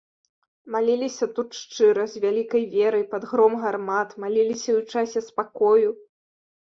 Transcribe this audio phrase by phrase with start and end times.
[0.75, 5.89] Маліліся тут шчыра, з вялікай верай, пад гром гармат, маліліся і ў часе спакою.